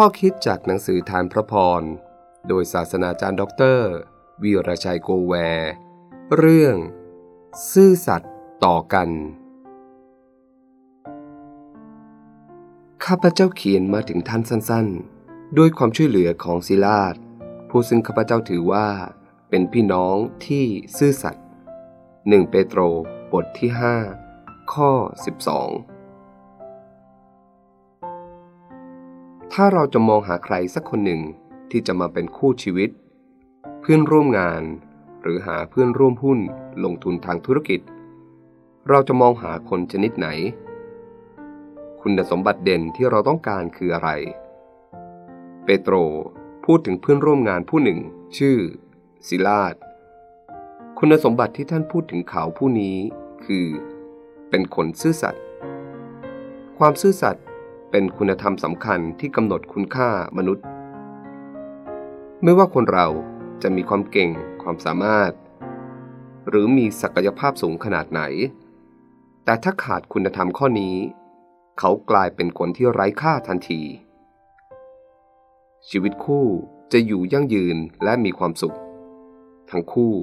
[0.00, 1.82] ข้อคิดจากหนังสือธารพระพร
[2.48, 3.90] โดยศาสนาจารย์ด็อกเตอร์
[4.42, 5.72] วีรชัยโกแวร์
[6.36, 6.76] เรื่อง
[7.72, 8.32] ซื่อสัตย์
[8.64, 9.08] ต่อกัน
[13.04, 17.14] ข้าพเจ้าเขียนมาถึงท่านสั้นๆ ด้วยความช่วยเหลือของสิลาส
[17.68, 18.88] ผู้ซึ่งข้าพเจ้าถือว่า
[19.50, 20.16] เป็นพี่น้อง
[20.46, 20.64] ที่
[20.96, 21.44] ซื่อสัตย์
[22.28, 22.80] หนึ่งเปโตร
[23.32, 23.70] บทที่
[24.22, 24.90] 5 ข้อ
[25.46, 25.95] 12
[29.58, 31.22] ถ้าเราจะมองหาใครสักคนหนึ่ง
[31.70, 32.90] ที่จะมาเป็นคู่ชีวิต
[33.80, 34.62] เพื่อนร่วมงาน
[35.22, 36.40] หรือหาเพื่อนร่วมหุ้น
[36.84, 37.80] ลงทุนทางธุรกิจ
[38.88, 40.28] เราจะมองหาคนชนิดไหน
[42.00, 44.10] คุณสมบัติเด่นที่เราต้องการคืออะไร
[45.64, 45.94] เปโตร
[46.64, 47.98] พูดถึงเพื่อนร่วมงานผู้หนึ่ง
[48.38, 48.56] ชื่อ
[49.28, 49.74] ศิลาด
[50.98, 52.96] คุณสมบัติที่ท่านพูดถึงเขาผู้นี้
[53.44, 53.66] คือ
[54.50, 55.42] เป็นคนซื่อสัตย์
[56.78, 57.45] ความซื่อสัตย์
[57.90, 60.64] เป็นคุณธรรมสำคัญที่กำหนดคุณค่ามนุษย์
[62.42, 63.06] ไม่ว่าคนเรา
[63.62, 64.30] จะมีความเก่ง
[64.62, 65.32] ความสามารถ
[66.48, 68.22] หรือมีศักยภาพสูงขนาดไหน
[69.44, 70.96] แต่ถ้าขาดคุณธรรมข้อนี้
[71.78, 73.80] เขากลายเป็นคนที่ไร้ค่าทันที
[75.88, 76.46] ชีวิตคู่
[76.92, 78.76] จะอยู่ยั่งยืนและมีความสุข
[79.70, 80.14] ทั้งคู่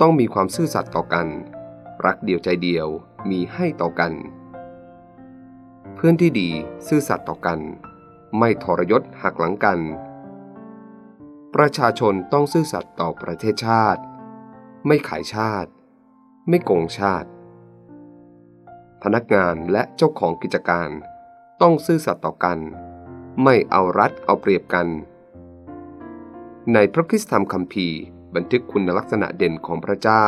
[0.00, 1.26] ต้องมีความซื่อสัตย์ต่อกัน
[2.04, 2.88] รักเดียวใจเดียว
[3.30, 4.12] มีให้ต่อกัน
[6.06, 6.50] พื่อนที่ดี
[6.88, 7.60] ซื่อสัตย์ต่อกัน
[8.38, 9.78] ไม่ทรยศหักหลังกัน
[11.54, 14.02] ประชาชนต้องซื่อสัตย์ต่อประเทศชาติ
[14.86, 15.70] ไม่ขายชาติ
[16.48, 17.28] ไม่โกงชาติ
[19.02, 20.88] พนักงานและเจ้าของกิจการ
[21.62, 22.58] ต้องซื่อสัตย์ต่อกัน
[23.42, 24.88] ไม่เอารัดเอาเปรียบกัน
[26.72, 28.00] ในพระคริสธรรมคัมภีร์
[28.34, 30.26] บันทึกคุณลักษณะเด่นของพระเจ้า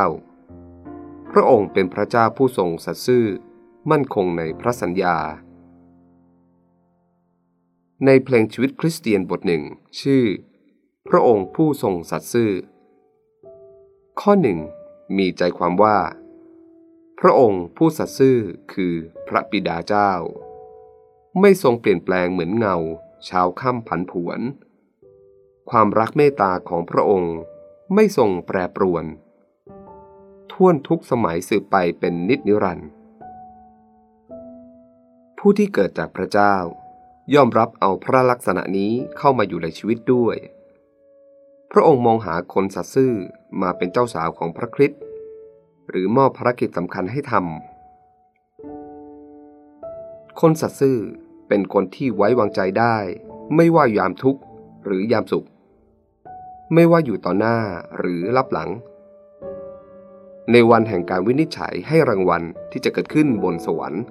[1.33, 3.27] พระองค์เป็นพระเจ้าผู้ทรงสัตย์ซื่อ
[3.91, 5.19] มั่นคงในพระสัญญา
[8.05, 9.63] ในเพลงชีวิตคริสเตียนบทหนึ่ง
[10.01, 10.25] ชื่อ
[11.09, 12.53] พระองค์ผู้ทรงสัตย์ซื่อ
[14.21, 14.59] ข้อหนึ่ง
[15.17, 15.99] มีใจความว่า
[17.21, 18.39] พระองค์ผู้สัตย์ซื่อ
[18.73, 18.95] คือ
[19.29, 20.13] พระบิดาเจ้า
[21.41, 22.77] ไม่ทรงเปลี่ยนแปลงเหมือนเงา
[23.29, 24.41] ชาวค่ำผันผวน
[25.71, 27.37] ความรักเมตตาของพระองค์
[27.95, 29.05] ไม่ทรงแปรปรวน
[30.53, 32.89] ท่วนทุกสมัยสืบไปเป็นนิจนิรันดร์
[35.39, 36.57] ผู้ที่เกิดจากพระเจ้า
[37.35, 40.37] ย่อมรับเอาพระลักษณะนี้เข้ามาอยู่ในชีวิตด้วย
[41.73, 43.13] พระองค์มองหาคนสัตย์ซื่อ
[43.63, 45.01] มาเป็นเจ้าสาวของพระคริสต์
[45.91, 50.99] หรือมอบภารกิจสำคัญให้ทำ คนสัตย์ซื่อ
[51.49, 52.97] เป็นคนที่ไว้วางใจได้
[53.55, 54.41] ไม่ว่ายามทุกข์
[54.85, 55.47] หรือยามสุข
[56.75, 57.57] ไม่ว่าอยู่ต่อหน้า
[57.99, 58.71] หรือรับหลัง
[60.53, 64.03] ในวันแห่งการวินิจฉัยให้รางวัลที่จะเกิดขึ้นบนสวรรค์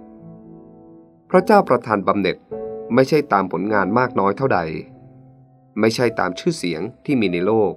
[1.29, 2.37] พระเจ้าประทานบำเหน็จ
[2.93, 4.59] ไม่ใช่ตามผลงานมากน้อยเท่าใด
[5.79, 7.73] ไม่ใช่ตามชื่อเสียงที่มีในโลก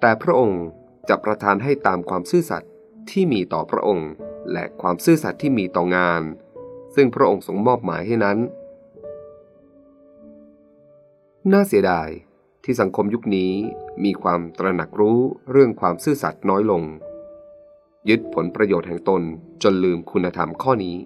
[0.00, 0.64] แต่พระองค์
[1.08, 2.70] จะประทานให้ตามความซื่อสัตย์
[3.10, 4.10] ที่มีต่อพระองค์
[4.52, 6.22] และความซื่อสัตย์ที่มีต่องาน
[6.94, 8.38] ซึ่งพระองค์ทรงมอบหมายให้นั้น
[11.52, 12.08] น่าเสียดาย
[12.64, 13.52] ที่สังคมยุคนี้
[14.04, 15.18] มีความตระหนักรู้
[15.50, 16.82] เรื่องความซื่อสัตย์น้อยลง
[18.08, 19.22] ยึดผลประโยชน์แห่งตน
[19.62, 20.96] จนลืมคุณธรรมข้อนี้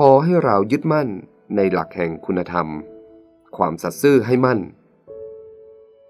[0.00, 1.08] ขอให้เรายึดมั่น
[1.56, 2.68] ในหลักแห่งคุณธรรม
[3.56, 4.60] ความสัตย์ซื่อให้มั่น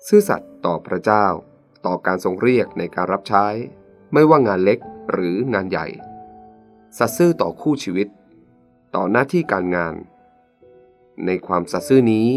[0.06, 1.26] ซื่อสัตย์ต่อพระเจ้า
[1.86, 3.46] ต่อการทรงเรียกในการรับใช้
[4.12, 4.78] ไม่ว่างานเล็ก
[5.12, 5.86] หรืองานใหญ่
[6.98, 8.08] สัตย์ซื่อต่อคู่ชีวิต
[8.94, 9.94] ต่อหน้าที่การงาน
[11.26, 12.28] ในความสัตย์ซื่อนี้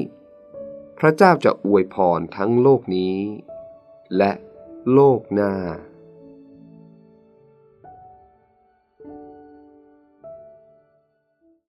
[1.00, 3.18] พระเจ้าจะอวยพรทั้งโลกนี้
[4.18, 4.32] และ
[4.94, 5.54] โลกหน้า